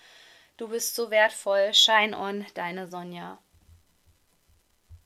Du 0.58 0.68
bist 0.68 0.94
so 0.94 1.10
wertvoll. 1.10 1.72
Shine 1.72 2.14
on, 2.14 2.44
deine 2.52 2.88
Sonja. 2.88 3.38